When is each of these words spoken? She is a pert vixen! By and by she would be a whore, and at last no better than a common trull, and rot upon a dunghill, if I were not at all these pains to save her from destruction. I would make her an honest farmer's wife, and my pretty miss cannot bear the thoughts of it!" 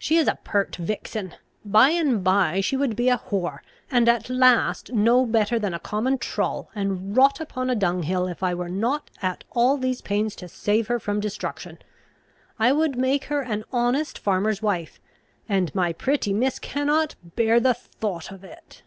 She 0.00 0.16
is 0.16 0.26
a 0.26 0.36
pert 0.42 0.74
vixen! 0.74 1.36
By 1.64 1.90
and 1.90 2.24
by 2.24 2.60
she 2.60 2.76
would 2.76 2.96
be 2.96 3.08
a 3.08 3.16
whore, 3.16 3.60
and 3.88 4.08
at 4.08 4.28
last 4.28 4.92
no 4.92 5.24
better 5.24 5.60
than 5.60 5.72
a 5.72 5.78
common 5.78 6.18
trull, 6.18 6.70
and 6.74 7.16
rot 7.16 7.38
upon 7.40 7.70
a 7.70 7.76
dunghill, 7.76 8.26
if 8.26 8.42
I 8.42 8.52
were 8.52 8.68
not 8.68 9.10
at 9.22 9.44
all 9.52 9.76
these 9.76 10.00
pains 10.00 10.34
to 10.42 10.48
save 10.48 10.88
her 10.88 10.98
from 10.98 11.20
destruction. 11.20 11.78
I 12.58 12.72
would 12.72 12.98
make 12.98 13.26
her 13.26 13.42
an 13.42 13.62
honest 13.72 14.18
farmer's 14.18 14.60
wife, 14.60 14.98
and 15.48 15.72
my 15.72 15.92
pretty 15.92 16.32
miss 16.32 16.58
cannot 16.58 17.14
bear 17.36 17.60
the 17.60 17.74
thoughts 17.74 18.32
of 18.32 18.42
it!" 18.42 18.82